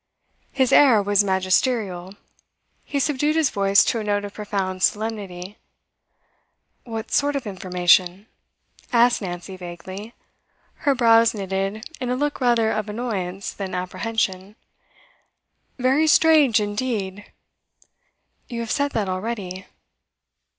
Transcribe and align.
His 0.51 0.73
air 0.73 0.99
was 1.03 1.23
magisterial; 1.23 2.15
he 2.83 2.99
subdued 2.99 3.35
his 3.35 3.51
voice 3.51 3.85
to 3.85 3.99
a 3.99 4.03
note 4.03 4.25
of 4.25 4.33
profound 4.33 4.81
solemnity. 4.81 5.59
'What 6.85 7.11
sort 7.11 7.35
of 7.35 7.45
information?' 7.45 8.25
asked 8.91 9.21
Nancy 9.21 9.57
vaguely, 9.57 10.15
her 10.89 10.95
brows 10.95 11.35
knitted 11.35 11.85
in 11.99 12.09
a 12.09 12.15
look 12.15 12.41
rather 12.41 12.71
of 12.71 12.89
annoyance 12.89 13.53
than 13.53 13.75
apprehension. 13.75 14.55
'Very 15.77 16.07
strange 16.07 16.59
indeed.' 16.59 17.31
'You 18.49 18.61
have 18.61 18.71
said 18.71 18.93
that 18.93 19.07
already. 19.07 19.67